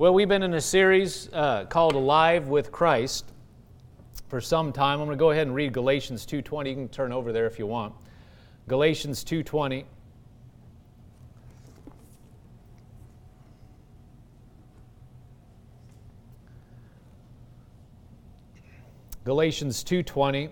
[0.00, 3.26] Well, we've been in a series uh, called Alive with Christ
[4.28, 4.98] for some time.
[4.98, 6.70] I'm going to go ahead and read Galatians 2:20.
[6.70, 7.92] You can turn over there if you want.
[8.66, 9.84] Galatians 2:20.
[19.24, 20.48] Galatians 2:20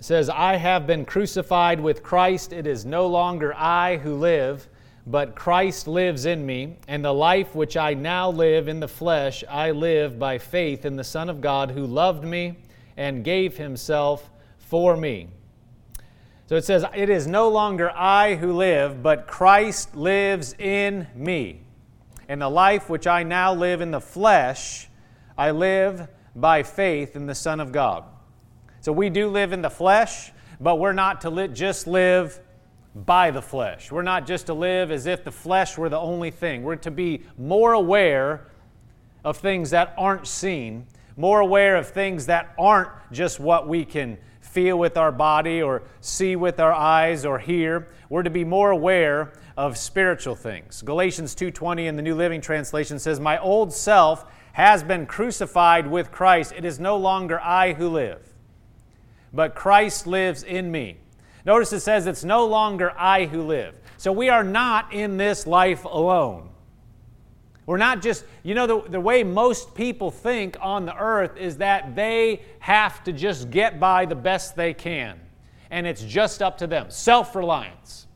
[0.00, 4.66] says, "I have been crucified with Christ; it is no longer I who live,
[5.06, 9.44] but Christ lives in me, and the life which I now live in the flesh,
[9.48, 12.56] I live by faith in the Son of God who loved me
[12.96, 15.28] and gave himself for me.
[16.48, 21.60] So it says, It is no longer I who live, but Christ lives in me.
[22.28, 24.88] And the life which I now live in the flesh,
[25.38, 28.04] I live by faith in the Son of God.
[28.80, 32.40] So we do live in the flesh, but we're not to li- just live
[33.04, 33.92] by the flesh.
[33.92, 36.62] We're not just to live as if the flesh were the only thing.
[36.62, 38.46] We're to be more aware
[39.22, 40.86] of things that aren't seen,
[41.16, 45.82] more aware of things that aren't just what we can feel with our body or
[46.00, 47.88] see with our eyes or hear.
[48.08, 50.80] We're to be more aware of spiritual things.
[50.80, 56.10] Galatians 2:20 in the New Living Translation says, "My old self has been crucified with
[56.10, 56.54] Christ.
[56.56, 58.32] It is no longer I who live,
[59.34, 60.98] but Christ lives in me."
[61.46, 63.74] Notice it says it's no longer I who live.
[63.96, 66.50] So we are not in this life alone.
[67.66, 71.58] We're not just, you know, the, the way most people think on the earth is
[71.58, 75.20] that they have to just get by the best they can.
[75.70, 76.90] And it's just up to them.
[76.90, 78.06] Self reliance.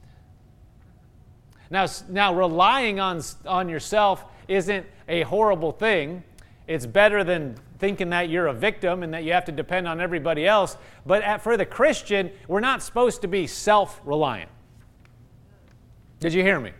[1.70, 6.24] Now, now, relying on, on yourself isn't a horrible thing.
[6.66, 10.00] It's better than thinking that you're a victim and that you have to depend on
[10.00, 10.76] everybody else.
[11.04, 14.50] But at, for the Christian, we're not supposed to be self reliant.
[16.20, 16.72] Did you hear me?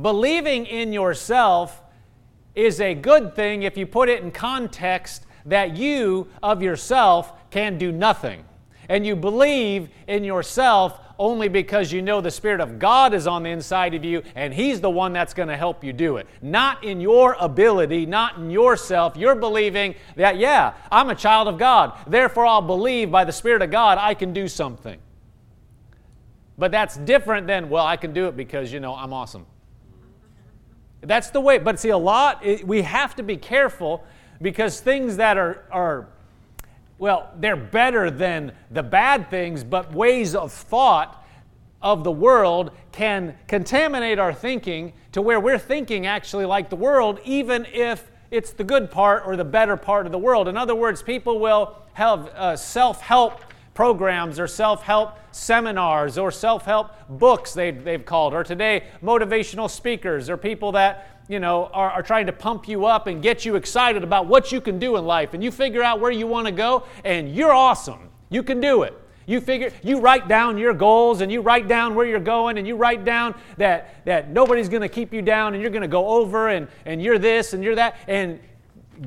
[0.00, 1.80] Believing in yourself
[2.54, 7.78] is a good thing if you put it in context that you of yourself can
[7.78, 8.44] do nothing.
[8.88, 13.44] And you believe in yourself only because you know the Spirit of God is on
[13.44, 16.26] the inside of you and He's the one that's going to help you do it.
[16.42, 19.16] Not in your ability, not in yourself.
[19.16, 21.96] You're believing that, yeah, I'm a child of God.
[22.06, 24.98] Therefore, I'll believe by the Spirit of God I can do something.
[26.58, 29.46] But that's different than, well, I can do it because, you know, I'm awesome.
[31.02, 31.58] That's the way.
[31.58, 34.04] But see, a lot, we have to be careful
[34.40, 36.08] because things that are, are
[37.00, 41.26] well, they're better than the bad things, but ways of thought
[41.80, 47.18] of the world can contaminate our thinking to where we're thinking actually like the world,
[47.24, 50.46] even if it's the good part or the better part of the world.
[50.46, 53.40] In other words, people will have uh, self help
[53.72, 59.70] programs or self help seminars or self help books, they, they've called, or today, motivational
[59.70, 63.44] speakers or people that you know, are, are, trying to pump you up and get
[63.44, 65.32] you excited about what you can do in life.
[65.32, 68.10] And you figure out where you want to go, and you're awesome.
[68.30, 69.00] You can do it.
[69.26, 72.66] You figure, you write down your goals and you write down where you're going and
[72.66, 75.88] you write down that, that nobody's going to keep you down and you're going to
[75.88, 77.96] go over and, and you're this and you're that.
[78.08, 78.40] And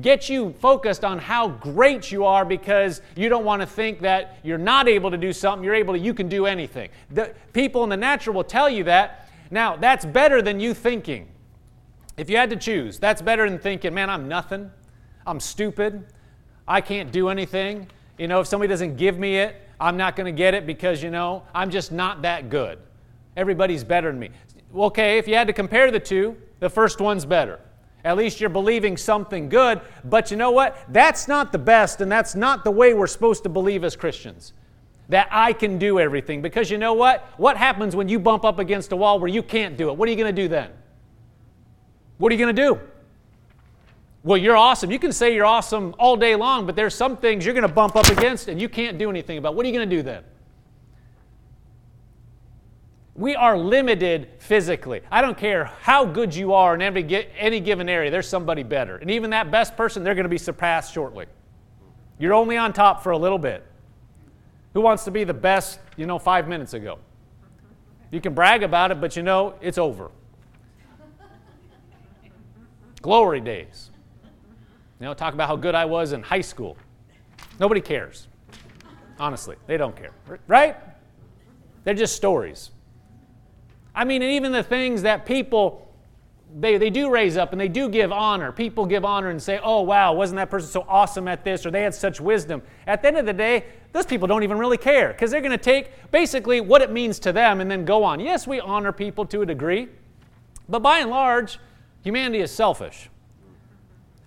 [0.00, 4.38] get you focused on how great you are because you don't want to think that
[4.42, 6.88] you're not able to do something, you're able to, you can do anything.
[7.10, 9.28] The, people in the natural will tell you that.
[9.50, 11.28] Now, that's better than you thinking.
[12.16, 14.70] If you had to choose, that's better than thinking, man, I'm nothing.
[15.26, 16.04] I'm stupid.
[16.68, 17.88] I can't do anything.
[18.18, 21.02] You know, if somebody doesn't give me it, I'm not going to get it because,
[21.02, 22.78] you know, I'm just not that good.
[23.36, 24.30] Everybody's better than me.
[24.74, 27.60] Okay, if you had to compare the two, the first one's better.
[28.04, 30.78] At least you're believing something good, but you know what?
[30.90, 34.52] That's not the best, and that's not the way we're supposed to believe as Christians.
[35.08, 36.42] That I can do everything.
[36.42, 37.24] Because you know what?
[37.38, 39.96] What happens when you bump up against a wall where you can't do it?
[39.96, 40.70] What are you going to do then?
[42.18, 42.80] What are you going to do?
[44.22, 44.90] Well, you're awesome.
[44.90, 47.72] You can say you're awesome all day long, but there's some things you're going to
[47.72, 49.54] bump up against and you can't do anything about.
[49.54, 50.24] What are you going to do then?
[53.14, 55.02] We are limited physically.
[55.10, 58.96] I don't care how good you are in every, any given area, there's somebody better.
[58.96, 61.26] And even that best person, they're going to be surpassed shortly.
[62.18, 63.64] You're only on top for a little bit.
[64.72, 66.98] Who wants to be the best, you know, five minutes ago?
[68.10, 70.10] You can brag about it, but you know, it's over.
[73.04, 73.90] Glory days.
[74.98, 76.74] You know, talk about how good I was in high school.
[77.60, 78.28] Nobody cares.
[79.18, 80.12] Honestly, they don't care.
[80.46, 80.74] Right?
[81.84, 82.70] They're just stories.
[83.94, 85.86] I mean, and even the things that people
[86.58, 88.52] they, they do raise up and they do give honor.
[88.52, 91.70] People give honor and say, oh, wow, wasn't that person so awesome at this or
[91.70, 92.62] they had such wisdom.
[92.86, 95.50] At the end of the day, those people don't even really care because they're going
[95.50, 98.18] to take basically what it means to them and then go on.
[98.18, 99.88] Yes, we honor people to a degree,
[100.70, 101.58] but by and large,
[102.04, 103.10] Humanity is selfish.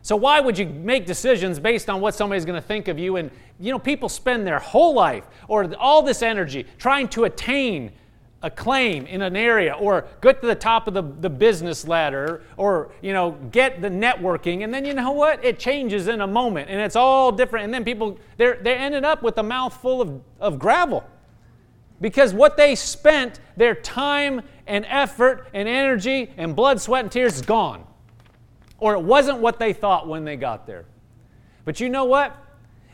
[0.01, 3.17] So why would you make decisions based on what somebody's going to think of you?
[3.17, 3.29] And
[3.59, 7.91] you know, people spend their whole life or all this energy trying to attain
[8.41, 12.43] a claim in an area or get to the top of the, the business ladder
[12.55, 16.27] or you know get the networking and then you know what it changes in a
[16.27, 20.03] moment and it's all different and then people they're they ended up with a mouthful
[20.03, 21.03] of, of gravel
[22.01, 27.35] because what they spent their time and effort and energy and blood sweat and tears
[27.35, 27.83] is gone
[28.79, 30.85] or it wasn't what they thought when they got there.
[31.65, 32.35] But you know what?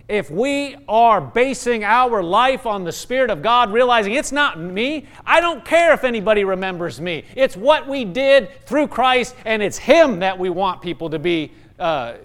[0.08, 5.08] If we are basing our life on the Spirit of God, realizing it's not me,
[5.26, 7.24] I don't care if anybody remembers me.
[7.36, 11.54] It's what we did through Christ, and it's Him that we want people to be
[11.80, 12.16] uh,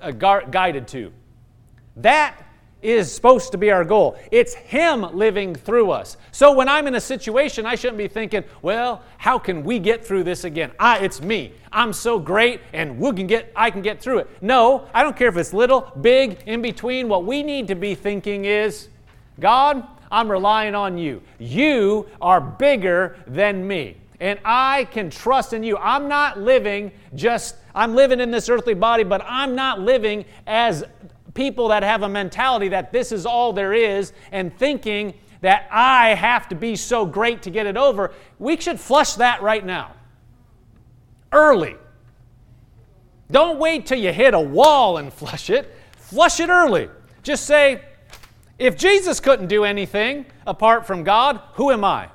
[0.00, 1.12] uh, guided to.
[1.96, 2.36] That
[2.82, 4.18] is supposed to be our goal.
[4.30, 6.16] It's Him living through us.
[6.32, 10.04] So when I'm in a situation, I shouldn't be thinking, well, how can we get
[10.04, 10.72] through this again?
[10.78, 11.52] I, it's me.
[11.72, 14.42] I'm so great and we can get, I can get through it.
[14.42, 17.08] No, I don't care if it's little, big, in between.
[17.08, 18.88] What we need to be thinking is,
[19.40, 21.22] God, I'm relying on you.
[21.38, 23.96] You are bigger than me.
[24.20, 25.76] And I can trust in you.
[25.78, 30.84] I'm not living just, I'm living in this earthly body, but I'm not living as
[31.34, 36.14] people that have a mentality that this is all there is and thinking that I
[36.14, 39.92] have to be so great to get it over, we should flush that right now.
[41.32, 41.76] Early.
[43.30, 45.74] Don't wait till you hit a wall and flush it.
[45.96, 46.90] Flush it early.
[47.22, 47.82] Just say,
[48.58, 52.08] if Jesus couldn't do anything apart from God, who am I?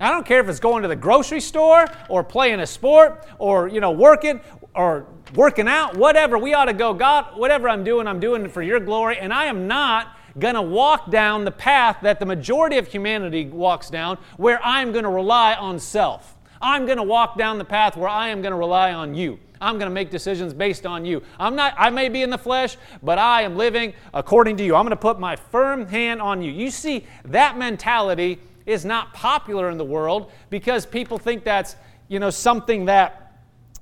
[0.00, 3.68] I don't care if it's going to the grocery store or playing a sport or
[3.68, 4.40] you know working
[4.74, 6.38] or working out, whatever.
[6.38, 9.18] We ought to go, God, whatever I'm doing, I'm doing it for your glory.
[9.18, 13.46] And I am not going to walk down the path that the majority of humanity
[13.46, 16.36] walks down, where I'm going to rely on self.
[16.60, 19.38] I'm going to walk down the path where I am going to rely on you.
[19.60, 21.22] I'm going to make decisions based on you.
[21.38, 24.74] I'm not I may be in the flesh, but I am living according to you.
[24.74, 26.50] I'm going to put my firm hand on you.
[26.50, 31.76] You see that mentality is not popular in the world because people think that's,
[32.08, 33.23] you know, something that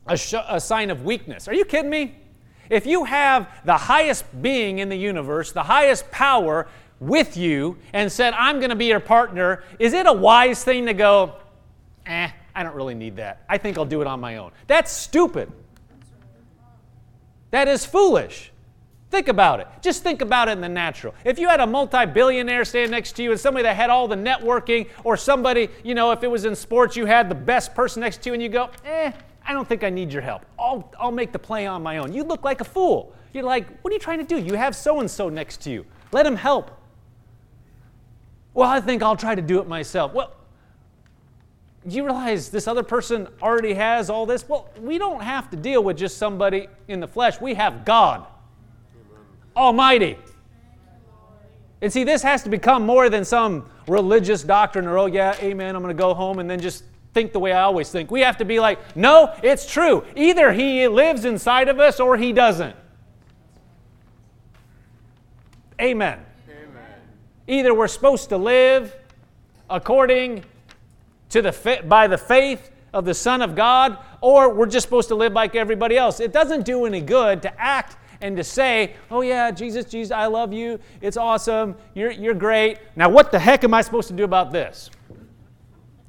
[0.06, 1.48] a, sh- a sign of weakness.
[1.48, 2.16] Are you kidding me?
[2.70, 6.68] If you have the highest being in the universe, the highest power
[7.00, 10.86] with you, and said, I'm going to be your partner, is it a wise thing
[10.86, 11.34] to go,
[12.06, 13.44] eh, I don't really need that.
[13.48, 14.52] I think I'll do it on my own?
[14.68, 15.50] That's stupid.
[17.50, 18.52] That is foolish.
[19.10, 19.68] Think about it.
[19.82, 21.14] Just think about it in the natural.
[21.24, 24.08] If you had a multi billionaire stand next to you and somebody that had all
[24.08, 27.74] the networking, or somebody, you know, if it was in sports, you had the best
[27.74, 29.12] person next to you and you go, eh,
[29.46, 30.44] I don't think I need your help.
[30.58, 32.12] I'll, I'll make the play on my own.
[32.12, 33.12] You look like a fool.
[33.32, 34.38] You're like, what are you trying to do?
[34.38, 35.86] You have so and so next to you.
[36.12, 36.70] Let him help.
[38.54, 40.12] Well, I think I'll try to do it myself.
[40.12, 40.32] Well,
[41.86, 44.48] do you realize this other person already has all this?
[44.48, 47.40] Well, we don't have to deal with just somebody in the flesh.
[47.40, 48.24] We have God,
[48.94, 49.20] Amen.
[49.56, 50.18] Almighty.
[51.80, 55.74] And see, this has to become more than some religious doctrine or, oh, yeah, amen,
[55.74, 58.10] I'm going to go home and then just think the way I always think.
[58.10, 60.04] We have to be like, no, it's true.
[60.16, 62.76] Either He lives inside of us or He doesn't.
[65.80, 66.20] Amen.
[66.48, 67.00] Amen.
[67.46, 68.94] Either we're supposed to live
[69.68, 70.44] according
[71.30, 75.14] to the by the faith of the Son of God, or we're just supposed to
[75.14, 76.20] live like everybody else.
[76.20, 80.26] It doesn't do any good to act and to say, oh yeah, Jesus, Jesus, I
[80.26, 80.78] love you.
[81.00, 81.74] It's awesome.
[81.94, 82.78] You're, you're great.
[82.94, 84.90] Now, what the heck am I supposed to do about this?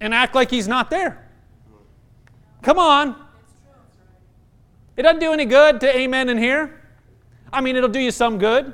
[0.03, 1.25] And act like he's not there.
[2.61, 3.15] Come on.
[4.97, 6.81] It doesn't do any good to amen in here.
[7.53, 8.73] I mean, it'll do you some good,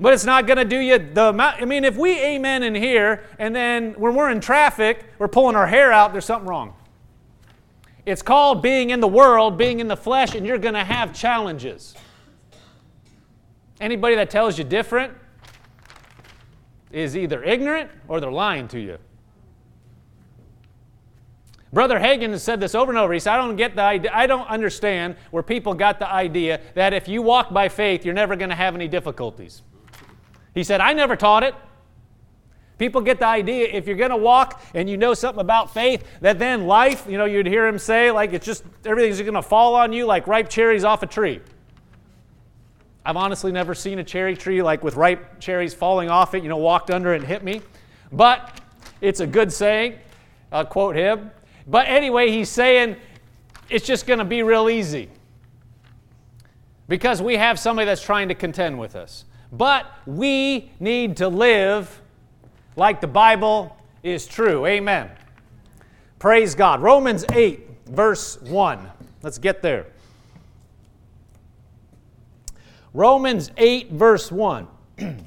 [0.00, 1.62] but it's not going to do you the amount.
[1.62, 5.54] I mean, if we amen in here and then when we're in traffic, we're pulling
[5.54, 6.74] our hair out, there's something wrong.
[8.04, 11.14] It's called being in the world, being in the flesh, and you're going to have
[11.14, 11.94] challenges.
[13.80, 15.14] Anybody that tells you different
[16.90, 18.98] is either ignorant or they're lying to you.
[21.72, 23.12] Brother Hagin has said this over and over.
[23.12, 26.60] He said, I don't get the idea, I don't understand where people got the idea
[26.74, 29.62] that if you walk by faith, you're never going to have any difficulties.
[30.54, 31.54] He said, I never taught it.
[32.76, 36.02] People get the idea if you're going to walk and you know something about faith,
[36.22, 39.42] that then life, you know, you'd hear him say, like it's just everything's going to
[39.42, 41.40] fall on you like ripe cherries off a tree.
[43.04, 46.48] I've honestly never seen a cherry tree like with ripe cherries falling off it, you
[46.48, 47.62] know, walked under it and hit me.
[48.12, 48.60] But
[49.00, 49.98] it's a good saying.
[50.50, 51.30] I'll quote him.
[51.66, 52.96] But anyway, he's saying
[53.68, 55.08] it's just going to be real easy
[56.88, 59.24] because we have somebody that's trying to contend with us.
[59.52, 62.00] But we need to live
[62.76, 64.66] like the Bible is true.
[64.66, 65.10] Amen.
[66.18, 66.82] Praise God.
[66.82, 68.90] Romans 8 verse 1.
[69.22, 69.86] Let's get there.
[72.94, 74.66] Romans 8, verse 1.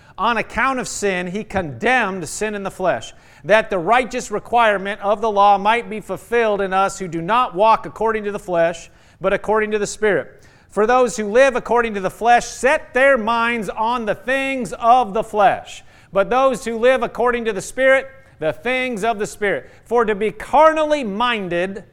[0.17, 3.13] on account of sin, he condemned sin in the flesh,
[3.43, 7.55] that the righteous requirement of the law might be fulfilled in us who do not
[7.55, 8.89] walk according to the flesh,
[9.19, 10.45] but according to the Spirit.
[10.69, 15.13] For those who live according to the flesh set their minds on the things of
[15.13, 18.07] the flesh, but those who live according to the Spirit,
[18.39, 19.69] the things of the Spirit.
[19.85, 21.83] For to be carnally minded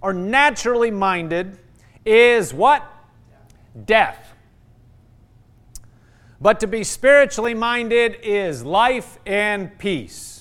[0.00, 1.58] or naturally minded
[2.04, 2.82] is what?
[3.84, 4.25] Death
[6.40, 10.36] but to be spiritually minded is life and peace.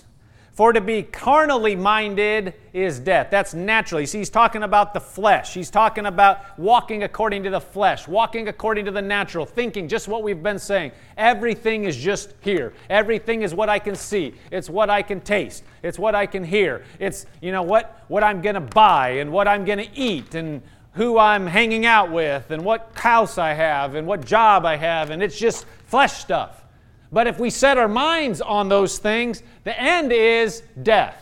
[0.56, 3.28] For to be carnally minded is death.
[3.30, 4.06] That's naturally.
[4.06, 5.54] See, he's talking about the flesh.
[5.54, 10.08] He's talking about walking according to the flesh, walking according to the natural, thinking just
[10.08, 10.94] what we've been saying.
[11.18, 12.72] Everything is just here.
[12.90, 14.34] Everything is what I can see.
[14.50, 15.66] It's what I can taste.
[15.84, 16.86] It's what I can hear.
[17.00, 20.36] It's, you know, what, what I'm going to buy and what I'm going to eat
[20.36, 20.62] and
[20.96, 25.10] who I'm hanging out with and what house I have and what job I have.
[25.10, 26.64] And it's just flesh stuff.
[27.12, 31.22] But if we set our minds on those things, the end is death.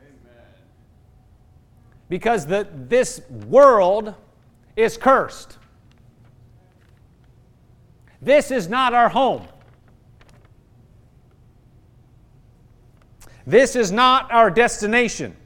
[0.00, 0.42] Amen.
[2.08, 4.14] Because the, this world
[4.76, 5.58] is cursed.
[8.22, 9.46] This is not our home.
[13.46, 15.36] This is not our destination.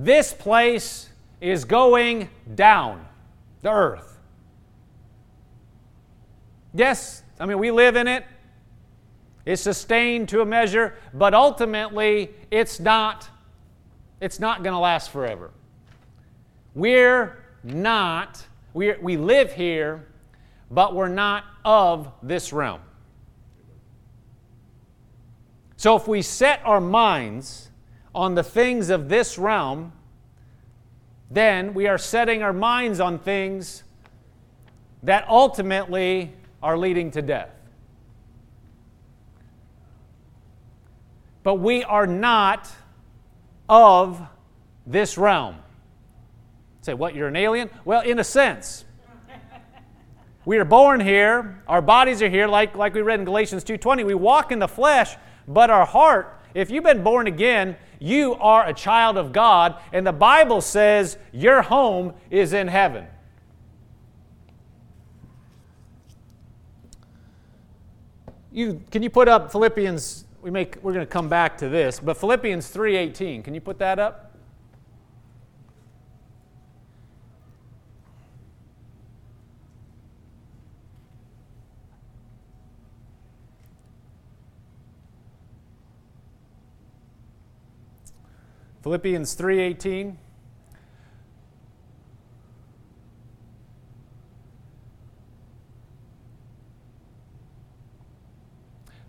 [0.00, 1.08] This place
[1.40, 3.04] is going down
[3.62, 4.20] the earth.
[6.72, 8.24] Yes, I mean, we live in it.
[9.44, 13.28] It's sustained to a measure, but ultimately it's not
[14.20, 15.50] it's not going to last forever.
[16.76, 20.06] We're not we we live here,
[20.70, 22.82] but we're not of this realm.
[25.76, 27.68] So if we set our minds
[28.14, 29.92] on the things of this realm,
[31.30, 33.82] then we are setting our minds on things
[35.02, 37.50] that ultimately are leading to death.
[41.42, 42.68] But we are not
[43.68, 44.20] of
[44.86, 45.56] this realm.
[46.80, 47.70] Say, what, you're an alien?
[47.84, 48.84] Well, in a sense.
[50.44, 54.04] we are born here, our bodies are here, like, like we read in Galatians 2.20.
[54.04, 58.66] We walk in the flesh, but our heart, if you've been born again, you are
[58.66, 63.06] a child of God, and the Bible says your home is in heaven.
[68.58, 70.24] you, can you put up Philippians?
[70.42, 73.78] We make, we're going to come back to this, but Philippians 3.18, can you put
[73.78, 74.27] that up?
[88.88, 90.16] Philippians 3:18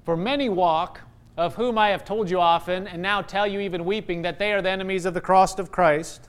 [0.04, 1.00] For many walk,
[1.38, 4.52] of whom I have told you often, and now tell you even weeping, that they
[4.52, 6.28] are the enemies of the cross of Christ,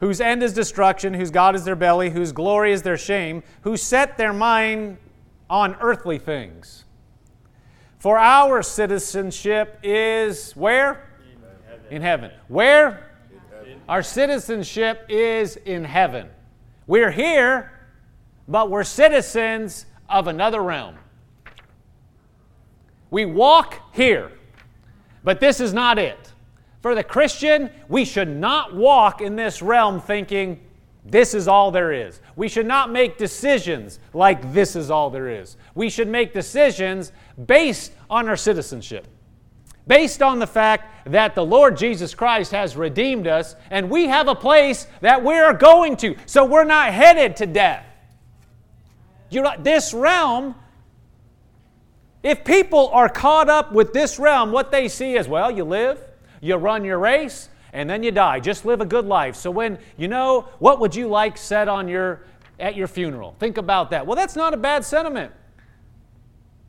[0.00, 3.76] whose end is destruction, whose God is their belly, whose glory is their shame, who
[3.76, 4.96] set their mind
[5.48, 6.86] on earthly things.
[8.00, 11.05] For our citizenship is where?
[11.90, 12.30] In heaven.
[12.48, 13.10] Where?
[13.30, 13.80] In heaven.
[13.88, 16.28] Our citizenship is in heaven.
[16.86, 17.72] We're here,
[18.48, 20.96] but we're citizens of another realm.
[23.10, 24.32] We walk here,
[25.24, 26.32] but this is not it.
[26.82, 30.60] For the Christian, we should not walk in this realm thinking,
[31.04, 32.20] this is all there is.
[32.34, 35.56] We should not make decisions like this is all there is.
[35.74, 37.12] We should make decisions
[37.46, 39.06] based on our citizenship,
[39.86, 44.28] based on the fact that the Lord Jesus Christ has redeemed us and we have
[44.28, 46.16] a place that we're going to.
[46.26, 47.84] So we're not headed to death.
[49.30, 50.54] You're know, this realm
[52.26, 56.00] if people are caught up with this realm, what they see is, well, you live,
[56.40, 58.40] you run your race, and then you die.
[58.40, 59.36] Just live a good life.
[59.36, 62.24] So when you know, what would you like said on your
[62.58, 63.36] at your funeral?
[63.38, 64.08] Think about that.
[64.08, 65.30] Well, that's not a bad sentiment.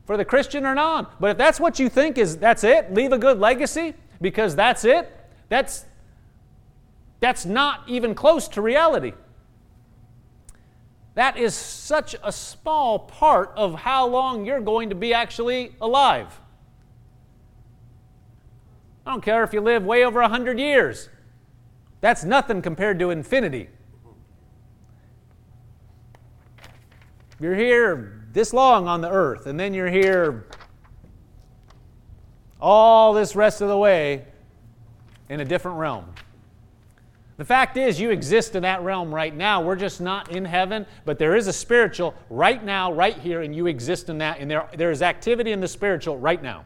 [0.07, 1.19] For the Christian or not.
[1.19, 4.85] But if that's what you think is that's it, leave a good legacy because that's
[4.85, 5.13] it,
[5.49, 5.85] that's
[7.19, 9.11] that's not even close to reality.
[11.15, 16.39] That is such a small part of how long you're going to be actually alive.
[19.05, 21.09] I don't care if you live way over 100 years.
[22.01, 23.69] That's nothing compared to infinity.
[27.39, 30.46] You're here this long on the earth, and then you're here
[32.62, 34.25] all this rest of the way
[35.27, 36.06] in a different realm.
[37.38, 39.63] The fact is, you exist in that realm right now.
[39.63, 43.56] We're just not in heaven, but there is a spiritual right now, right here, and
[43.56, 44.39] you exist in that.
[44.39, 46.63] And there, there is activity in the spiritual right now.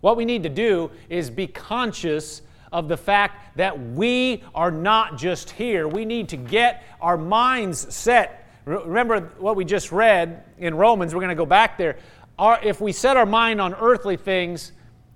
[0.00, 2.42] What we need to do is be conscious
[2.72, 5.86] of the fact that we are not just here.
[5.86, 8.41] We need to get our minds set.
[8.64, 11.96] Remember what we just read in Romans, we're going to go back there.
[12.38, 14.72] Our, if we set our mind on earthly things,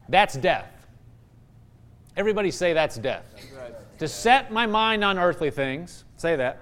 [0.09, 0.71] that's death.
[2.17, 3.25] Everybody say that's death.
[3.35, 3.99] That's right.
[3.99, 6.61] To set my mind on earthly things, say that,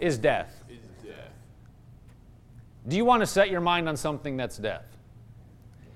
[0.00, 0.62] is death.
[0.68, 1.30] Is death.
[2.88, 4.84] Do you want to set your mind on something that's death?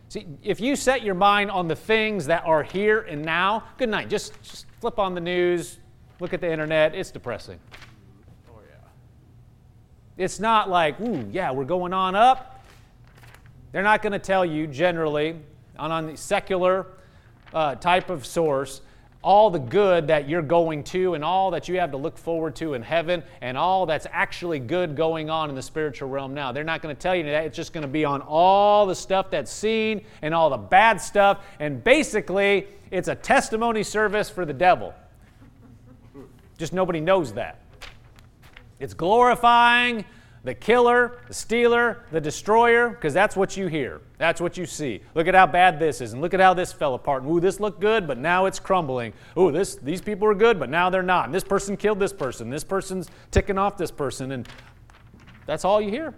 [0.09, 3.88] See, if you set your mind on the things that are here and now, good
[3.88, 4.09] night.
[4.09, 5.78] Just, just flip on the news,
[6.21, 6.95] look at the internet.
[6.95, 7.59] It's depressing.
[10.16, 12.64] It's not like, ooh, yeah, we're going on up.
[13.73, 15.37] They're not going to tell you generally
[15.78, 16.87] on, on the secular
[17.52, 18.80] uh, type of source,
[19.23, 22.54] all the good that you're going to and all that you have to look forward
[22.56, 26.52] to in heaven and all that's actually good going on in the spiritual realm now.
[26.52, 27.44] They're not going to tell you that.
[27.44, 31.00] It's just going to be on all the stuff that's seen and all the bad
[31.00, 31.44] stuff.
[31.58, 34.94] And basically, it's a testimony service for the devil.
[36.56, 37.61] Just nobody knows that.
[38.78, 40.04] It's glorifying
[40.45, 44.00] the killer, the stealer, the destroyer, because that's what you hear.
[44.16, 45.00] That's what you see.
[45.14, 47.24] Look at how bad this is, and look at how this fell apart.
[47.24, 49.12] Ooh, this looked good, but now it's crumbling.
[49.37, 51.24] Ooh, this these people are good, but now they're not.
[51.24, 52.48] And this person killed this person.
[52.48, 54.48] This person's ticking off this person, and
[55.46, 56.14] that's all you hear.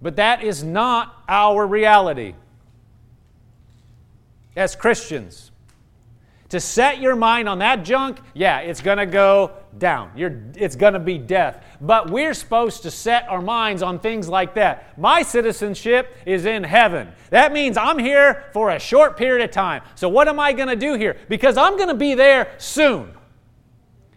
[0.00, 2.34] But that is not our reality.
[4.54, 5.50] As Christians,
[6.50, 10.10] to set your mind on that junk, yeah, it's going to go down.
[10.14, 11.64] You're, it's going to be death.
[11.80, 14.98] But we're supposed to set our minds on things like that.
[14.98, 17.10] My citizenship is in heaven.
[17.30, 19.82] That means I'm here for a short period of time.
[19.94, 21.16] So, what am I going to do here?
[21.28, 23.12] Because I'm going to be there soon.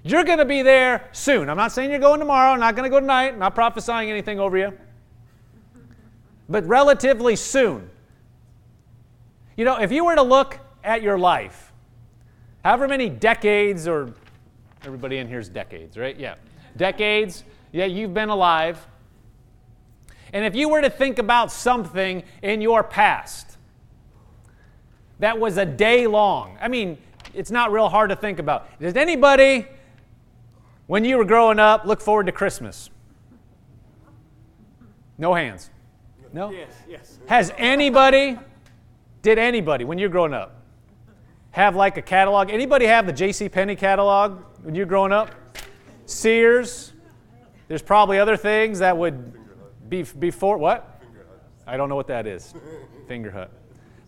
[0.04, 1.50] You're going to be there soon.
[1.50, 4.10] I'm not saying you're going tomorrow, I'm not going to go tonight, I'm not prophesying
[4.10, 4.78] anything over you.
[6.48, 7.90] But relatively soon.
[9.58, 11.67] You know, if you were to look at your life,
[12.68, 14.14] however many decades, or
[14.84, 16.20] everybody in here is decades, right?
[16.20, 16.36] Yeah.
[16.76, 18.86] Decades, yeah, you've been alive.
[20.34, 23.58] And if you were to think about something in your past
[25.20, 26.98] that was a day long, I mean,
[27.34, 28.68] it's not real hard to think about.
[28.82, 29.66] Does anybody,
[30.88, 32.90] when you were growing up, look forward to Christmas?
[35.18, 35.70] No hands.
[36.34, 36.52] No?
[36.52, 37.20] Yes, yes.
[37.30, 38.38] Has anybody,
[39.22, 40.57] did anybody, when you're growing up,
[41.58, 42.52] have like a catalog.
[42.52, 43.50] Anybody have the J.C.
[43.50, 45.32] Penney catalog when you're growing up?
[46.06, 46.94] Sears.
[47.68, 49.34] There's probably other things that would
[49.90, 51.02] be before what?
[51.66, 52.54] I don't know what that is.
[53.10, 53.50] Fingerhut.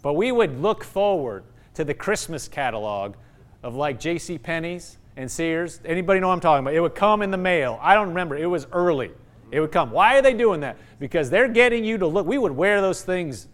[0.04, 3.16] But we would look forward to the Christmas catalog
[3.64, 4.38] of like J.C.
[4.38, 5.82] Penney's and Sears.
[5.84, 6.76] Anybody know what I'm talking about?
[6.76, 7.80] It would come in the mail.
[7.82, 8.38] I don't remember.
[8.38, 9.10] It was early.
[9.50, 9.90] It would come.
[9.90, 10.78] Why are they doing that?
[11.00, 12.28] Because they're getting you to look.
[12.28, 13.48] We would wear those things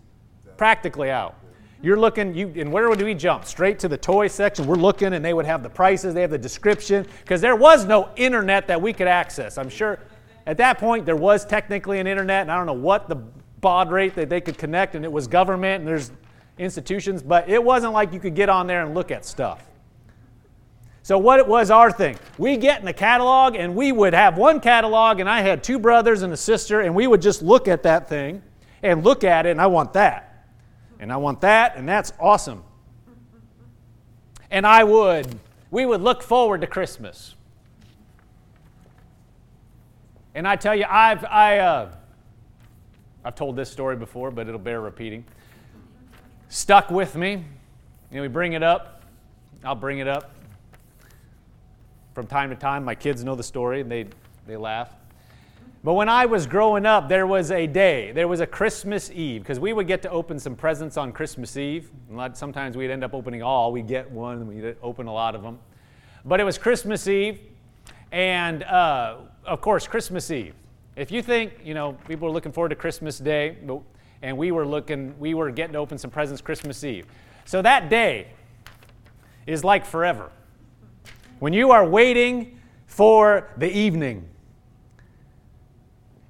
[0.58, 1.38] practically out.
[1.86, 3.46] You're looking, you, and where would we jump?
[3.46, 4.66] Straight to the toy section.
[4.66, 7.86] We're looking, and they would have the prices, they have the description, because there was
[7.86, 9.60] no internet that we could access.
[9.60, 10.00] I'm sure
[10.48, 13.18] at that point there was technically an internet, and I don't know what the
[13.62, 16.12] baud rate that they could connect, and it was government, and there's
[16.58, 19.64] institutions, but it wasn't like you could get on there and look at stuff.
[21.04, 24.40] So, what it was our thing, we get in the catalog, and we would have
[24.40, 27.68] one catalog, and I had two brothers and a sister, and we would just look
[27.68, 28.42] at that thing
[28.82, 30.32] and look at it, and I want that
[31.00, 32.64] and I want that, and that's awesome.
[34.50, 35.40] And I would,
[35.72, 37.36] we would look forward to Christmas.
[40.34, 41.92] And I tell you, I've, I, uh,
[43.24, 45.26] I've told this story before, but it'll bear repeating.
[46.50, 47.44] Stuck with me.
[48.12, 49.04] and we bring it up.
[49.64, 50.32] I'll bring it up.
[52.14, 54.06] From time to time, my kids know the story and they,
[54.46, 54.90] they laugh.
[55.86, 59.44] But when I was growing up, there was a day, there was a Christmas Eve,
[59.44, 61.92] because we would get to open some presents on Christmas Eve.
[62.34, 63.72] Sometimes we'd end up opening all.
[63.72, 65.60] We'd get one, we'd open a lot of them.
[66.26, 67.40] But it was Christmas Eve,
[68.12, 70.56] and uh, of course, Christmas Eve.
[70.96, 73.56] If you think, you know, people are looking forward to Christmas Day,
[74.24, 77.06] and we were looking, we were getting to open some presents Christmas Eve.
[77.46, 78.30] So that day
[79.46, 80.32] is like forever.
[81.38, 84.30] When you are waiting for the evening.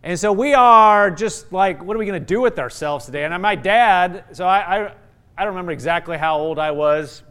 [0.06, 3.24] And so we are just like, what are we going to do with ourselves today?
[3.24, 4.94] And my dad, so I, I,
[5.36, 7.24] I don't remember exactly how old I was.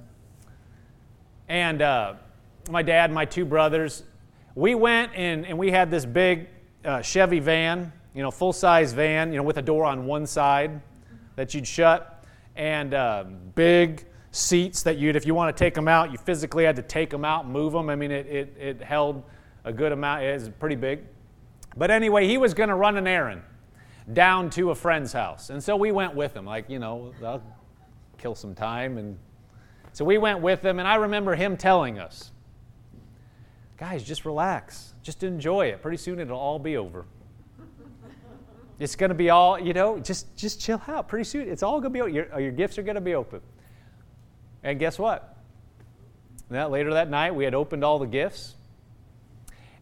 [1.48, 2.14] And uh,
[2.68, 4.02] my dad, my two brothers,
[4.56, 6.48] we went and, and we had this big
[6.84, 10.26] uh, Chevy van, you know, full size van, you know, with a door on one
[10.26, 10.82] side
[11.36, 12.24] that you'd shut,
[12.56, 13.22] and uh,
[13.54, 16.82] big seats that you'd, if you want to take them out, you physically had to
[16.82, 17.88] take them out move them.
[17.88, 19.22] I mean, it, it, it held
[19.62, 21.04] a good amount, it was pretty big.
[21.76, 23.42] But anyway, he was going to run an errand
[24.12, 25.50] down to a friend's house.
[25.50, 27.42] And so we went with him, like, you know, I'll
[28.18, 28.98] kill some time.
[28.98, 29.18] And
[29.92, 32.30] so we went with him, and I remember him telling us,
[33.76, 35.82] guys, just relax, just enjoy it.
[35.82, 37.06] Pretty soon it'll all be over.
[38.78, 41.08] It's going to be all, you know, just, just chill out.
[41.08, 43.14] Pretty soon it's all going to be, your, uh, your gifts are going to be
[43.14, 43.40] open.
[44.64, 45.36] And guess what?
[46.50, 48.54] That later that night, we had opened all the gifts.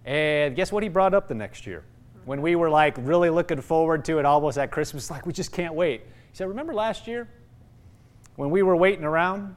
[0.05, 1.85] And guess what he brought up the next year?
[2.25, 5.53] When we were like really looking forward to it almost at Christmas, like we just
[5.53, 6.03] can't wait.
[6.03, 7.29] He said, Remember last year
[8.37, 9.57] when we were waiting around?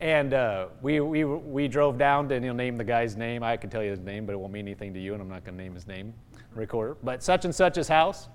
[0.00, 3.42] And uh, we, we, we drove down to, and he'll name the guy's name.
[3.42, 5.28] I can tell you his name, but it won't mean anything to you, and I'm
[5.28, 6.12] not going to name his name,
[6.54, 6.96] recorder.
[7.02, 8.28] But such and such his house.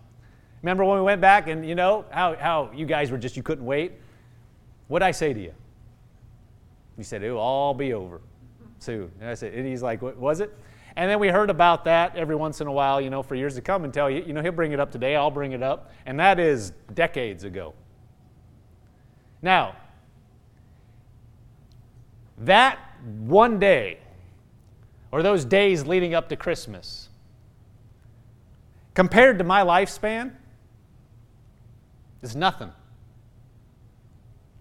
[0.63, 3.43] Remember when we went back and, you know, how, how you guys were just, you
[3.43, 3.93] couldn't wait?
[4.87, 5.53] What'd I say to you?
[6.97, 8.19] He said, It'll all be over
[8.79, 9.11] soon.
[9.21, 10.57] And I said, and he's like, What was it?
[10.99, 13.55] And then we heard about that every once in a while, you know, for years
[13.55, 15.93] to come until, you you know, he'll bring it up today, I'll bring it up.
[16.05, 17.73] And that is decades ago.
[19.41, 19.77] Now,
[22.39, 22.79] that
[23.21, 23.99] one day,
[25.13, 27.07] or those days leading up to Christmas,
[28.93, 30.33] compared to my lifespan,
[32.21, 32.73] is nothing.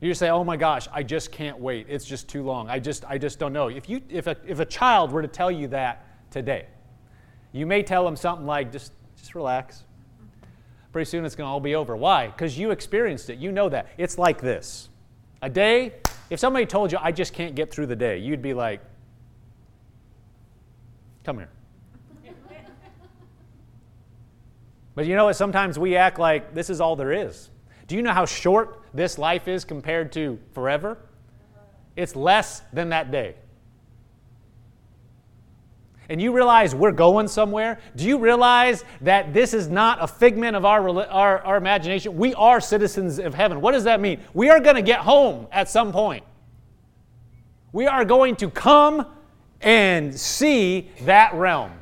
[0.01, 1.87] You say, "Oh my gosh, I just can't wait.
[1.88, 2.70] It's just too long.
[2.70, 5.27] I just, I just don't know." If you, if a, if a child were to
[5.27, 6.66] tell you that today,
[7.52, 9.84] you may tell them something like, "Just, just relax.
[10.92, 12.26] Pretty soon it's going to all be over." Why?
[12.28, 13.38] Because you experienced it.
[13.38, 13.88] You know that.
[13.98, 14.88] It's like this.
[15.42, 15.94] A day
[16.30, 18.80] if somebody told you, I just can't get through the day, you'd be like,
[21.24, 21.48] come here.
[24.94, 25.36] but you know what?
[25.36, 27.50] Sometimes we act like this is all there is.
[27.86, 30.98] Do you know how short this life is compared to forever?
[31.96, 33.34] It's less than that day.
[36.08, 37.78] And you realize we're going somewhere?
[37.94, 42.16] Do you realize that this is not a figment of our, our, our imagination?
[42.16, 43.60] We are citizens of heaven.
[43.60, 44.20] What does that mean?
[44.32, 46.24] We are going to get home at some point.
[47.72, 49.06] We are going to come
[49.60, 51.72] and see that realm.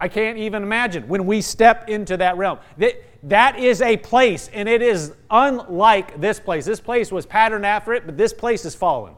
[0.00, 2.58] I can't even imagine when we step into that realm.
[2.78, 6.64] That, that is a place, and it is unlike this place.
[6.64, 9.14] This place was patterned after it, but this place is fallen.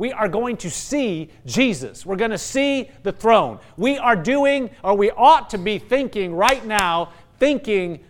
[0.00, 2.06] We are going to see Jesus.
[2.06, 3.58] We're going to see the throne.
[3.76, 8.00] We are doing, or we ought to be thinking right now, thinking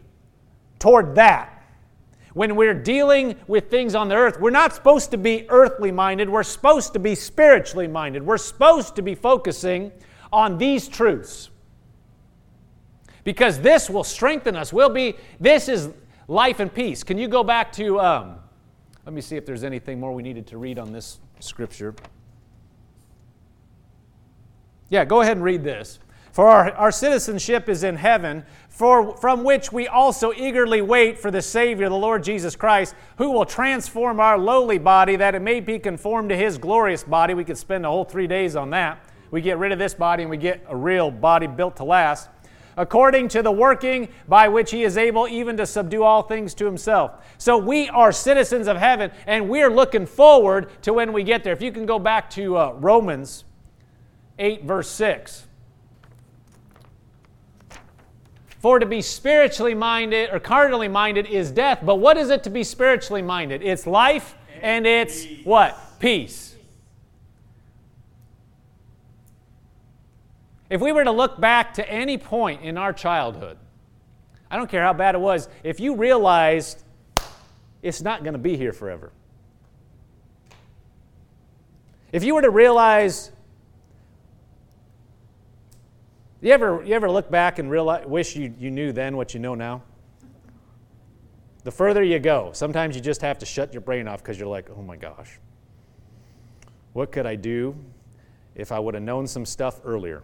[0.78, 1.64] toward that.
[2.32, 6.30] When we're dealing with things on the earth, we're not supposed to be earthly minded.
[6.30, 8.24] We're supposed to be spiritually minded.
[8.24, 9.90] We're supposed to be focusing
[10.32, 11.50] on these truths.
[13.24, 14.72] Because this will strengthen us.
[14.72, 15.90] We'll be, this is
[16.28, 17.02] life and peace.
[17.02, 18.36] Can you go back to, um,
[19.04, 21.94] let me see if there's anything more we needed to read on this scripture.
[24.88, 25.98] Yeah, go ahead and read this.
[26.32, 31.30] For our, our citizenship is in heaven, for, from which we also eagerly wait for
[31.30, 35.60] the Savior, the Lord Jesus Christ, who will transform our lowly body that it may
[35.60, 37.34] be conformed to his glorious body.
[37.34, 39.04] We could spend a whole three days on that.
[39.30, 42.28] We get rid of this body and we get a real body built to last.
[42.80, 46.64] According to the working by which he is able even to subdue all things to
[46.64, 47.12] himself.
[47.36, 51.52] So we are citizens of heaven and we're looking forward to when we get there.
[51.52, 53.44] If you can go back to uh, Romans
[54.38, 55.46] 8, verse 6.
[58.60, 61.80] For to be spiritually minded or carnally minded is death.
[61.82, 63.62] But what is it to be spiritually minded?
[63.62, 65.78] It's life and it's what?
[65.98, 66.49] Peace.
[70.70, 73.58] If we were to look back to any point in our childhood,
[74.50, 76.84] I don't care how bad it was, if you realized
[77.82, 79.12] it's not going to be here forever.
[82.12, 83.32] If you were to realize
[86.40, 89.40] you ever, you ever look back and realize, wish you, you knew then what you
[89.40, 89.82] know now?
[91.64, 94.48] The further you go, sometimes you just have to shut your brain off because you're
[94.48, 95.38] like, oh my gosh,
[96.94, 97.76] what could I do
[98.54, 100.22] if I would have known some stuff earlier?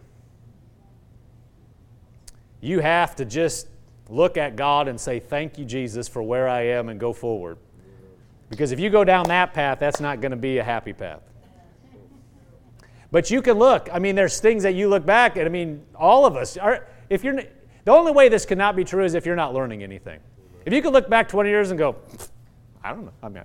[2.67, 3.69] You have to just
[4.09, 7.59] look at God and say, Thank you, Jesus, for where I am and go forward.
[8.51, 11.21] Because if you go down that path, that's not going to be a happy path.
[13.11, 13.89] But you can look.
[13.93, 16.87] I mean, there's things that you look back and I mean, all of us are.
[17.09, 17.41] If you're
[17.85, 20.19] the only way this cannot be true is if you're not learning anything.
[20.65, 21.97] If you could look back 20 years and go,
[22.83, 23.13] I don't know.
[23.23, 23.45] I mean,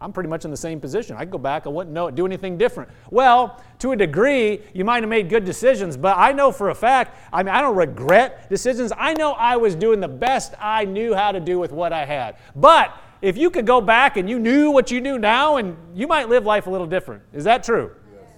[0.00, 1.16] I'm pretty much in the same position.
[1.16, 1.66] I could go back.
[1.66, 2.88] I wouldn't know do anything different.
[3.10, 6.74] Well, to a degree, you might have made good decisions, but I know for a
[6.74, 7.16] fact.
[7.32, 8.92] I mean, I don't regret decisions.
[8.96, 12.04] I know I was doing the best I knew how to do with what I
[12.04, 12.36] had.
[12.54, 16.06] But if you could go back and you knew what you do now, and you
[16.06, 17.22] might live life a little different.
[17.32, 17.90] Is that true?
[18.14, 18.30] Yes.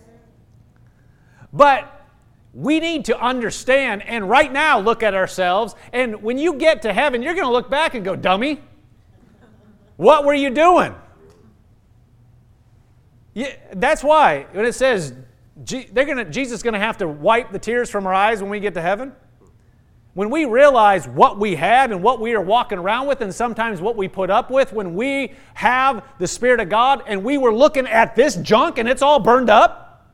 [1.53, 2.07] But
[2.55, 5.75] we need to understand and right now look at ourselves.
[5.93, 8.63] And when you get to heaven, you're going to look back and go, dummy,
[9.97, 10.95] what were you doing?
[13.35, 15.15] Yeah, that's why when it says
[15.57, 18.51] they're gonna, Jesus is going to have to wipe the tears from our eyes when
[18.51, 19.13] we get to heaven.
[20.15, 23.81] When we realize what we had and what we are walking around with, and sometimes
[23.81, 27.55] what we put up with, when we have the Spirit of God and we were
[27.55, 30.09] looking at this junk and it's all burned up,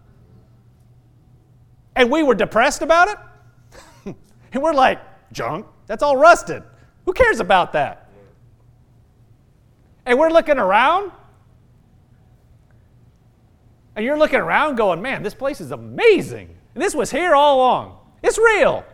[1.95, 4.15] and we were depressed about it,
[4.53, 5.01] and we're like,
[5.33, 6.63] junk, that's all rusted.
[7.07, 8.11] Who cares about that?
[10.05, 11.11] And we're looking around
[13.97, 16.55] and you're looking around going, man, this place is amazing.
[16.75, 17.99] And this was here all along.
[18.23, 18.85] It's real.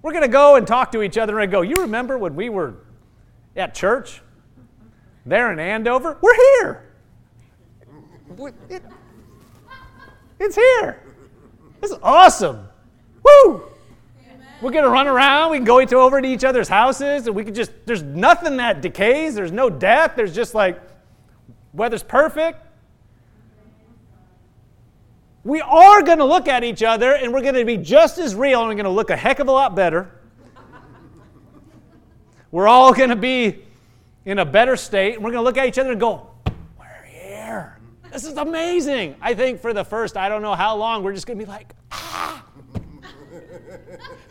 [0.00, 2.48] We're going to go and talk to each other and go, you remember when we
[2.48, 2.74] were
[3.54, 4.22] at church
[5.26, 6.18] there in Andover?
[6.22, 6.88] We're here.
[10.40, 11.02] it's here.
[11.82, 12.66] This is awesome.
[13.22, 13.64] Woo!
[14.62, 15.50] We're going to run around.
[15.50, 18.80] We can go over to each other's houses, and we can just, there's nothing that
[18.80, 19.34] decays.
[19.34, 20.12] There's no death.
[20.16, 20.80] There's just like,
[21.74, 22.61] weather's perfect.
[25.44, 28.34] We are going to look at each other and we're going to be just as
[28.34, 30.10] real and we're going to look a heck of a lot better.
[32.52, 33.64] we're all going to be
[34.24, 36.30] in a better state and we're going to look at each other and go,
[36.78, 37.78] We're here.
[38.12, 39.16] This is amazing.
[39.20, 41.50] I think for the first, I don't know how long, we're just going to be
[41.50, 42.44] like, Ah,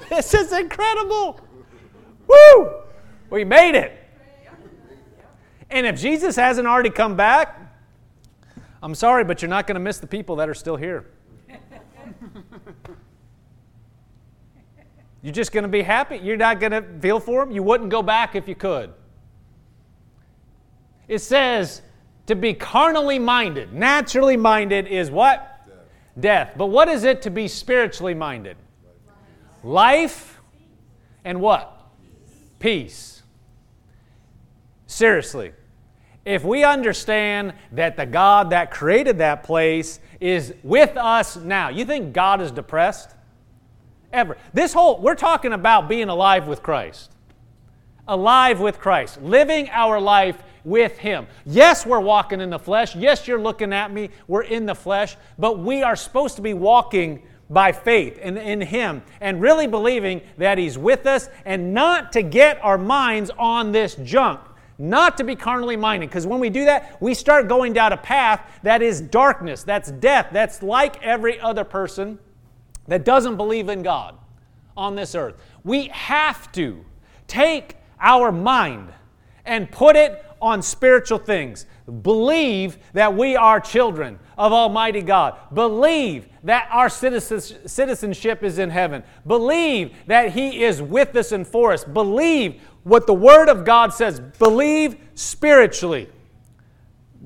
[0.10, 1.41] this is incredible.
[2.28, 2.74] Woo!
[3.30, 3.97] We made it.
[5.69, 7.61] And if Jesus hasn't already come back,
[8.84, 11.06] I'm sorry, but you're not going to miss the people that are still here.
[15.22, 16.17] You're just going to be happy.
[16.17, 17.54] You're not going to feel for them.
[17.54, 18.91] You wouldn't go back if you could.
[21.08, 21.84] It says
[22.26, 23.72] to be carnally minded.
[23.72, 25.67] Naturally minded is what?
[25.67, 25.76] Death.
[26.20, 26.54] Death.
[26.58, 28.58] But what is it to be spiritually minded?
[29.63, 30.41] Life
[31.24, 31.78] and what?
[32.58, 33.22] Peace.
[34.88, 35.54] Seriously
[36.26, 41.84] if we understand that the God that created that place is with us now, you
[41.86, 43.16] think God is depressed?
[44.14, 44.38] Ever.
[44.54, 47.12] This whole, we're talking about being alive with Christ.
[48.08, 51.28] Alive with Christ, living our life with Him.
[51.46, 52.96] Yes, we're walking in the flesh.
[52.96, 54.10] Yes, you're looking at me.
[54.28, 55.16] We're in the flesh.
[55.40, 60.22] But we are supposed to be walking by faith and in Him and really believing
[60.38, 64.40] that He's with us and not to get our minds on this junk
[64.82, 66.10] not to be carnally minded.
[66.10, 69.91] Because when we do that, we start going down a path that is darkness, that's
[69.91, 72.17] death, that's like every other person
[72.88, 74.17] that doesn't believe in God
[74.76, 75.36] on this earth.
[75.63, 76.84] We have to
[77.28, 78.91] take our mind
[79.46, 81.67] and put it on spiritual things.
[82.02, 85.38] Believe that we are children of Almighty God.
[85.54, 89.04] Believe that our citizenship is in heaven.
[89.28, 91.84] Believe that He is with us and for us.
[91.84, 94.20] Believe what the Word of God says.
[94.20, 96.10] Believe spiritually.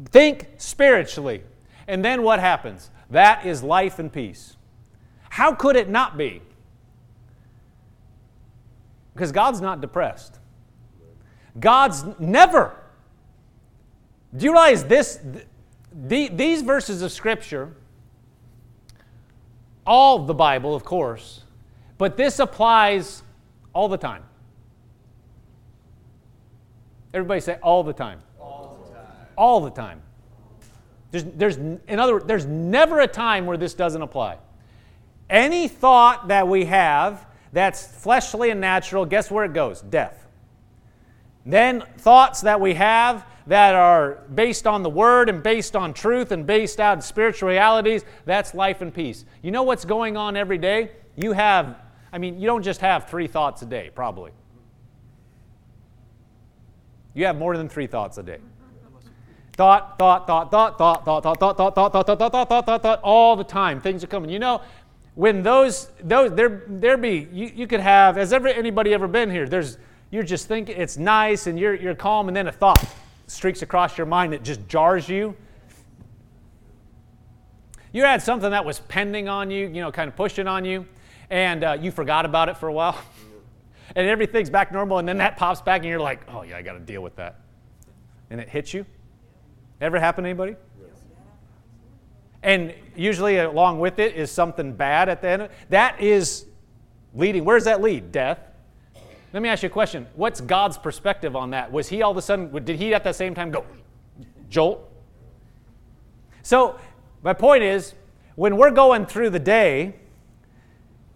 [0.10, 1.43] Think spiritually.
[1.88, 2.89] And then what happens?
[3.10, 4.58] That is life and peace.
[5.30, 6.41] How could it not be?
[9.13, 10.39] Because God's not depressed.
[11.58, 12.75] God's never.
[14.36, 15.19] Do you realize this?
[15.93, 17.78] The, these verses of Scripture,
[19.85, 21.43] all the Bible, of course,
[21.97, 23.23] but this applies
[23.73, 24.23] all the time.
[27.13, 28.21] Everybody say all the time.
[29.37, 30.01] All the time.
[31.11, 34.37] There's, there's, in other words, there's never a time where this doesn't apply.
[35.29, 39.81] Any thought that we have that's fleshly and natural, guess where it goes?
[39.81, 40.27] Death.
[41.45, 46.31] Then thoughts that we have that are based on the Word and based on truth
[46.31, 49.25] and based out spiritual realities, that's life and peace.
[49.41, 50.91] You know what's going on every day?
[51.15, 51.77] You have,
[52.12, 54.31] I mean, you don't just have three thoughts a day, probably.
[57.13, 58.39] You have more than three thoughts a day.
[59.53, 62.99] Thought, thought, thought, thought, thought, thought, thought, thought, thought, thought, thought, thought, thought, thought, thought,
[63.03, 63.79] all the time.
[63.79, 64.29] Things are coming.
[64.29, 64.62] You know,
[65.13, 69.31] when those, those there, there be, you, you could have, has ever, anybody ever been
[69.31, 69.47] here?
[69.47, 69.77] There's,
[70.12, 72.86] you're just thinking, it's nice and you're, you're calm, and then a thought
[73.27, 75.35] streaks across your mind that just jars you.
[77.91, 80.85] You had something that was pending on you, you know, kind of pushing on you,
[81.29, 83.01] and uh, you forgot about it for a while.
[83.95, 86.61] and everything's back normal, and then that pops back, and you're like, oh, yeah, I
[86.61, 87.39] got to deal with that.
[88.29, 88.85] And it hits you.
[89.79, 90.55] Ever happen to anybody?
[92.43, 95.49] And usually, along with it, is something bad at the end.
[95.69, 96.45] That is
[97.15, 97.43] leading.
[97.43, 98.11] Where does that lead?
[98.11, 98.39] Death.
[99.35, 100.07] Let me ask you a question.
[100.15, 101.69] What's God's perspective on that?
[101.69, 103.65] Was he all of a sudden, did he at the same time go,
[104.49, 104.89] jolt?
[106.41, 106.79] So,
[107.21, 107.95] my point is,
[108.35, 109.95] when we're going through the day,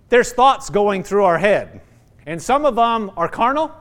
[0.10, 1.80] there's thoughts going through our head.
[2.26, 3.72] And some of them are carnal.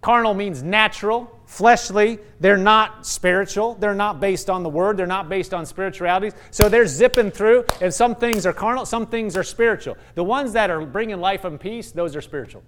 [0.00, 5.28] Carnal means natural fleshly, they're not spiritual, they're not based on the word, they're not
[5.28, 6.32] based on spiritualities.
[6.50, 9.96] So they're zipping through, and some things are carnal, some things are spiritual.
[10.14, 12.62] The ones that are bringing life and peace, those are spiritual.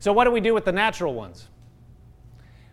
[0.00, 1.48] So, what do we do with the natural ones?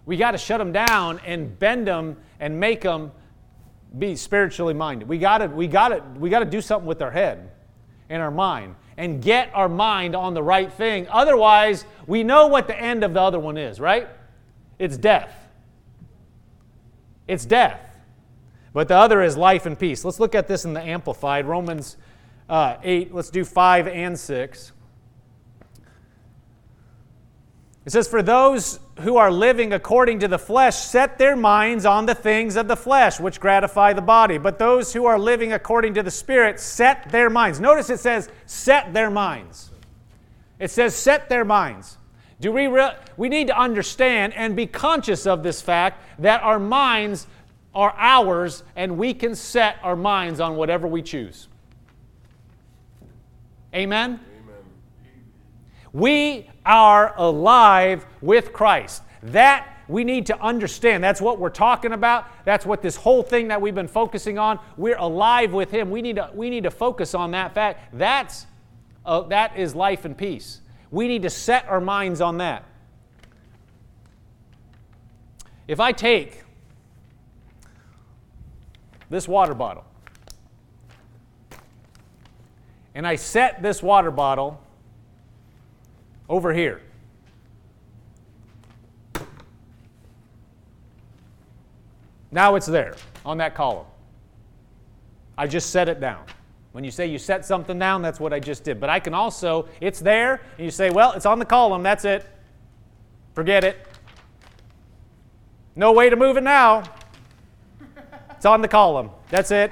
[0.06, 3.12] We got to shut them down and bend them and make them
[3.98, 5.08] be spiritually minded.
[5.08, 7.52] We got to we got to we got to do something with our head
[8.10, 11.08] and our mind and get our mind on the right thing.
[11.10, 14.08] Otherwise, we know what the end of the other one is, right?
[14.80, 15.34] It's death.
[17.28, 17.82] It's death.
[18.74, 20.04] But the other is life and peace.
[20.04, 21.98] Let's look at this in the Amplified, Romans
[22.50, 23.14] uh, 8.
[23.14, 24.72] Let's do 5 and 6.
[27.86, 32.06] It says, For those who are living according to the flesh set their minds on
[32.06, 34.38] the things of the flesh, which gratify the body.
[34.38, 37.60] But those who are living according to the Spirit set their minds.
[37.60, 39.72] Notice it says, set their minds.
[40.60, 41.98] It says, set their minds.
[42.40, 46.60] Do we, re- we need to understand and be conscious of this fact that our
[46.60, 47.28] minds
[47.76, 51.50] are ours and we can set our minds on whatever we choose.
[53.74, 54.22] Amen?
[55.96, 59.02] We are alive with Christ.
[59.24, 61.02] That we need to understand.
[61.02, 62.28] That's what we're talking about.
[62.44, 64.60] That's what this whole thing that we've been focusing on.
[64.76, 65.90] We're alive with Him.
[65.90, 67.98] We need to, we need to focus on that fact.
[67.98, 68.46] That's,
[69.06, 70.60] uh, that is life and peace.
[70.92, 72.66] We need to set our minds on that.
[75.66, 76.44] If I take
[79.10, 79.86] this water bottle
[82.94, 84.62] and I set this water bottle
[86.30, 86.82] over here.
[92.32, 93.86] Now it's there on that column.
[95.38, 96.24] I just set it down.
[96.74, 98.82] When you say you set something down, that's what I just did.
[98.82, 102.04] But I can also, it's there, and you say, well, it's on the column, that's
[102.04, 102.26] it.
[103.34, 103.88] Forget it.
[105.76, 106.84] No way to move it now.
[108.32, 109.12] It's on the column.
[109.30, 109.72] That's it.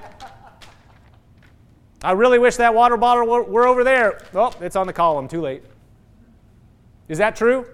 [2.03, 4.21] I really wish that water bottle were, over there.
[4.33, 5.27] Oh, it's on the column.
[5.27, 5.63] Too late.
[7.07, 7.65] Is that true?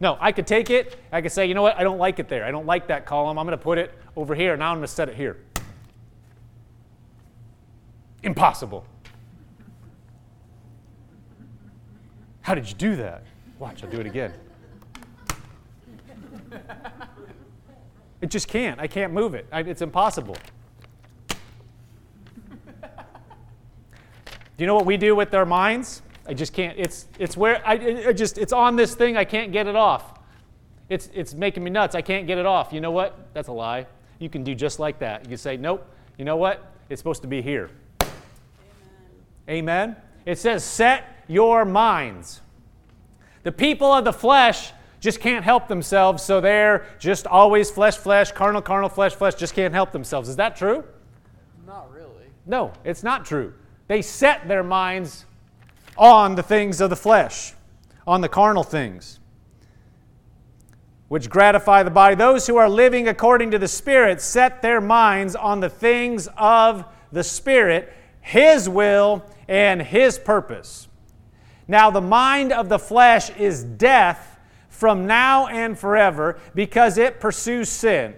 [0.00, 1.00] No, I could take it.
[1.10, 1.78] I could say, you know what?
[1.78, 2.44] I don't like it there.
[2.44, 3.38] I don't like that column.
[3.38, 4.56] I'm going to put it over here.
[4.56, 5.38] Now I'm going to set it here.
[8.22, 8.84] Impossible.
[12.42, 13.22] How did you do that?
[13.58, 14.32] Watch, I'll do it again.
[18.20, 18.80] It just can't.
[18.80, 19.46] I can't move it.
[19.52, 20.36] I, it's impossible.
[24.56, 26.02] Do you know what we do with our minds?
[26.28, 26.78] I just can't.
[26.78, 27.72] It's, it's where I,
[28.08, 29.16] I just, it's on this thing.
[29.16, 30.18] I can't get it off.
[30.88, 31.94] It's, it's making me nuts.
[31.94, 32.72] I can't get it off.
[32.72, 33.18] You know what?
[33.34, 33.86] That's a lie.
[34.18, 35.22] You can do just like that.
[35.24, 35.86] You can say, nope.
[36.16, 36.72] You know what?
[36.88, 37.70] It's supposed to be here.
[38.02, 38.10] Amen.
[39.48, 39.96] Amen.
[40.24, 42.40] It says, set your minds.
[43.42, 48.32] The people of the flesh just can't help themselves, so they're just always flesh, flesh,
[48.32, 50.28] carnal, carnal, flesh, flesh, just can't help themselves.
[50.28, 50.82] Is that true?
[51.66, 52.26] Not really.
[52.46, 53.54] No, it's not true.
[53.88, 55.26] They set their minds
[55.98, 57.54] on the things of the flesh,
[58.06, 59.20] on the carnal things,
[61.08, 62.14] which gratify the body.
[62.14, 66.84] Those who are living according to the Spirit set their minds on the things of
[67.12, 70.88] the Spirit, His will, and His purpose.
[71.68, 74.38] Now, the mind of the flesh is death
[74.68, 78.14] from now and forever because it pursues sin.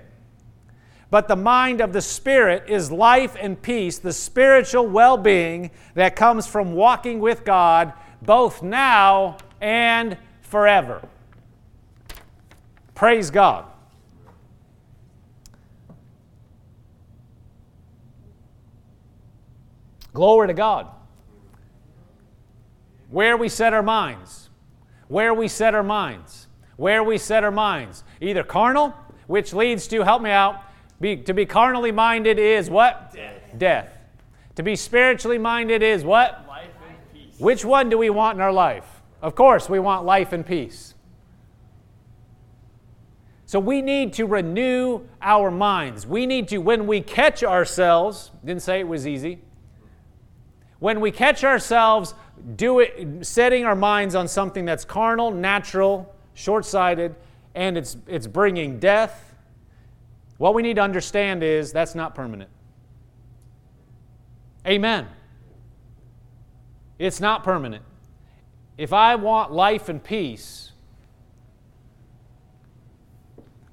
[1.11, 6.17] But the mind of the Spirit is life and peace, the spiritual well being that
[6.17, 11.03] comes from walking with God both now and forever.
[12.95, 13.65] Praise God.
[20.13, 20.89] Glory to God.
[23.11, 24.51] Where we set our minds.
[25.07, 26.49] Where we set our minds.
[26.77, 28.05] Where we set our minds.
[28.21, 28.95] Either carnal,
[29.27, 30.61] which leads to, help me out,
[31.01, 33.13] be, to be carnally minded is what?
[33.13, 33.43] Death.
[33.57, 33.93] Death.
[34.57, 36.45] To be spiritually minded is what?
[36.49, 37.39] Life and peace.
[37.39, 39.03] Which one do we want in our life?
[39.23, 40.95] Of course, we want life and peace.
[43.47, 46.07] So we need to renew our minds.
[46.07, 49.41] We need to, when we catch ourselves, didn't say it was easy.
[50.81, 52.15] When we catch ourselves
[52.57, 57.15] do it, setting our minds on something that's carnal, natural, short-sighted,
[57.55, 59.28] and it's it's bringing death.
[60.39, 62.51] What we need to understand is that's not permanent.
[64.66, 65.07] Amen.
[66.99, 67.84] It's not permanent.
[68.76, 70.72] If I want life and peace,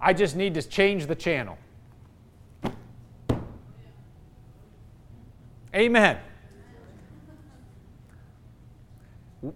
[0.01, 1.57] I just need to change the channel.
[5.73, 6.17] Amen.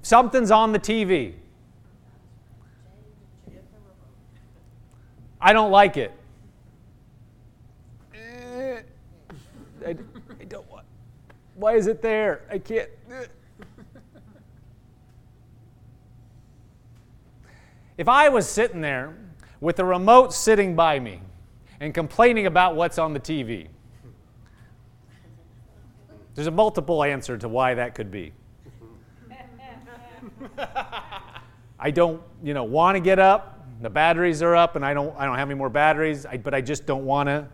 [0.02, 1.34] Something's on the TV.
[5.42, 6.12] I don't like it.
[9.86, 9.96] I,
[10.40, 10.86] I don't want.
[11.56, 12.42] Why is it there?
[12.50, 12.90] I can't.
[17.98, 19.14] If I was sitting there
[19.60, 21.22] with the remote sitting by me
[21.82, 23.68] and complaining about what's on the TV,
[26.34, 28.32] there's a multiple answer to why that could be.
[31.80, 33.68] I don't, you know, want to get up.
[33.82, 36.26] The batteries are up, and I don't, I don't have any more batteries.
[36.26, 37.50] I, but I just don't want to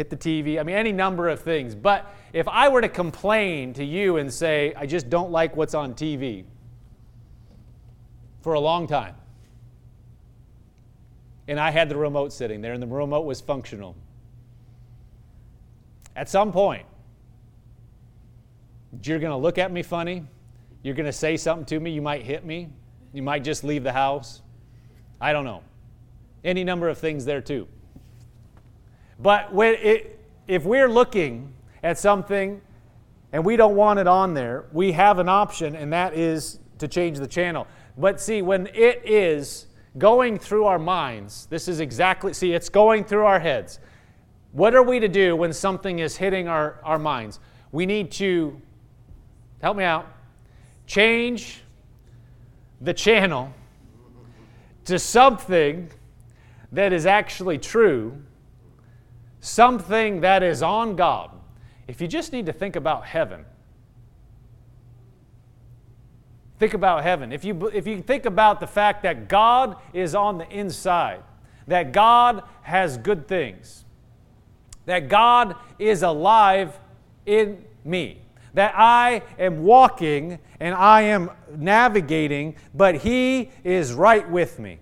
[0.00, 0.58] hit the TV.
[0.58, 1.74] I mean, any number of things.
[1.74, 5.74] But if I were to complain to you and say, I just don't like what's
[5.74, 6.44] on TV
[8.40, 9.14] for a long time,
[11.48, 13.94] and I had the remote sitting there, and the remote was functional,
[16.16, 16.86] at some point,
[19.02, 20.26] you're going to look at me funny.
[20.82, 21.90] You're going to say something to me.
[21.90, 22.70] You might hit me.
[23.12, 24.40] You might just leave the house.
[25.20, 25.62] I don't know.
[26.42, 27.68] Any number of things there too.
[29.22, 30.18] But when it,
[30.48, 31.52] if we're looking
[31.82, 32.60] at something
[33.32, 36.88] and we don't want it on there, we have an option, and that is to
[36.88, 37.66] change the channel.
[37.96, 39.66] But see, when it is
[39.98, 43.80] going through our minds, this is exactly, see, it's going through our heads.
[44.52, 47.38] What are we to do when something is hitting our, our minds?
[47.72, 48.60] We need to,
[49.62, 50.06] help me out,
[50.86, 51.62] change
[52.80, 53.52] the channel
[54.86, 55.90] to something
[56.72, 58.20] that is actually true,
[59.40, 61.30] something that is on God.
[61.88, 63.44] If you just need to think about heaven,
[66.58, 67.32] think about heaven.
[67.32, 71.22] If you, if you think about the fact that God is on the inside,
[71.66, 73.84] that God has good things,
[74.84, 76.78] that God is alive
[77.26, 78.20] in me,
[78.54, 84.80] that I am walking and I am navigating, but He is right with me.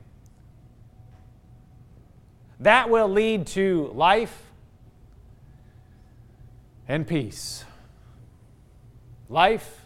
[2.60, 4.47] That will lead to life
[6.88, 7.64] and peace.
[9.28, 9.82] Life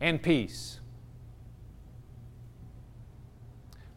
[0.00, 0.80] and peace.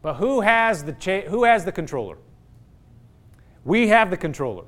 [0.00, 2.16] But who has the, cha- who has the controller?
[3.64, 4.64] We have the controller.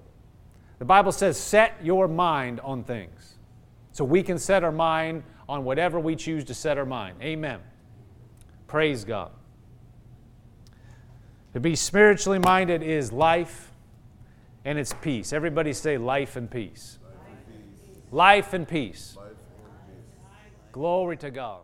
[0.79, 3.37] The Bible says, set your mind on things.
[3.93, 7.17] So we can set our mind on whatever we choose to set our mind.
[7.23, 7.61] Amen.
[8.67, 9.31] Praise God.
[11.53, 13.72] To be spiritually minded is life
[14.65, 15.33] and it's peace.
[15.33, 16.99] Everybody say life and peace.
[17.03, 17.13] Life
[17.49, 18.13] and peace.
[18.13, 19.17] Life and peace.
[19.17, 20.73] Life and peace.
[20.73, 21.61] Glory to God.